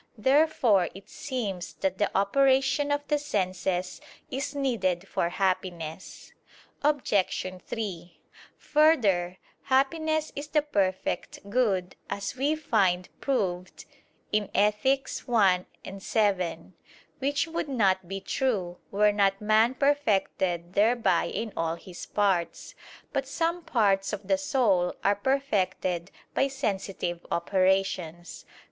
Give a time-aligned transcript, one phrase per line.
[0.17, 6.33] Therefore it seems that the operation of the senses is needed for happiness.
[6.81, 7.63] Obj.
[7.67, 8.19] 3:
[8.57, 13.85] Further, happiness is the perfect good, as we find proved
[14.31, 15.07] in Ethic.
[15.31, 15.65] i,
[15.99, 16.73] 7:
[17.19, 22.73] which would not be true, were not man perfected thereby in all his parts.
[23.13, 28.45] But some parts of the soul are perfected by sensitive operations.